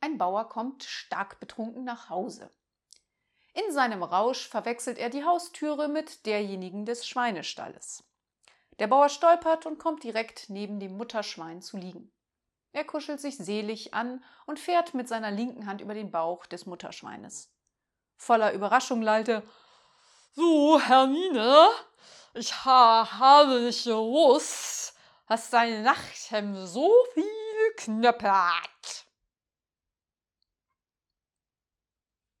Ein 0.00 0.16
Bauer 0.16 0.48
kommt 0.48 0.84
stark 0.84 1.40
betrunken 1.40 1.84
nach 1.84 2.08
Hause. 2.08 2.50
In 3.52 3.72
seinem 3.72 4.02
Rausch 4.02 4.48
verwechselt 4.48 4.98
er 4.98 5.10
die 5.10 5.24
Haustüre 5.24 5.88
mit 5.88 6.24
derjenigen 6.24 6.86
des 6.86 7.06
Schweinestalles. 7.06 8.04
Der 8.78 8.86
Bauer 8.86 9.10
stolpert 9.10 9.66
und 9.66 9.78
kommt 9.78 10.02
direkt 10.02 10.48
neben 10.48 10.80
dem 10.80 10.96
Mutterschwein 10.96 11.60
zu 11.60 11.76
liegen. 11.76 12.10
Er 12.72 12.84
kuschelt 12.84 13.20
sich 13.20 13.36
selig 13.36 13.92
an 13.92 14.24
und 14.46 14.58
fährt 14.58 14.94
mit 14.94 15.08
seiner 15.08 15.30
linken 15.30 15.66
Hand 15.66 15.80
über 15.80 15.92
den 15.92 16.10
Bauch 16.10 16.46
des 16.46 16.64
Mutterschweines. 16.66 17.52
Voller 18.16 18.52
Überraschung 18.52 19.02
lallte 19.02 19.42
So, 20.32 20.80
Hermine, 20.80 21.68
ich 22.34 22.64
ha 22.64 23.18
habe 23.18 23.60
nicht 23.60 23.84
gewusst, 23.84 24.94
dass 25.26 25.50
dein 25.50 25.82
Nachthemd 25.82 26.68
so 26.68 26.90
viel 27.12 27.74
Knöpfe 27.76 28.30
hat. 28.30 28.79